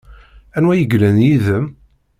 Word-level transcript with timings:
Anwa 0.57 0.71
ay 0.73 0.79
yellan 0.81 1.17
yid-m? 1.25 1.65